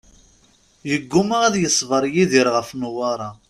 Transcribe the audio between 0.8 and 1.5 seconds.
Yeggumma